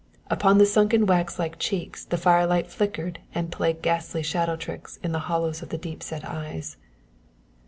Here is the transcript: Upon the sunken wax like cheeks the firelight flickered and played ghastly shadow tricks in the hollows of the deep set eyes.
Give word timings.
Upon 0.31 0.57
the 0.57 0.65
sunken 0.65 1.05
wax 1.05 1.37
like 1.37 1.59
cheeks 1.59 2.03
the 2.05 2.17
firelight 2.17 2.65
flickered 2.71 3.19
and 3.35 3.51
played 3.51 3.83
ghastly 3.83 4.23
shadow 4.23 4.55
tricks 4.55 4.97
in 5.03 5.11
the 5.11 5.19
hollows 5.29 5.61
of 5.61 5.69
the 5.69 5.77
deep 5.77 6.01
set 6.01 6.25
eyes. 6.27 6.77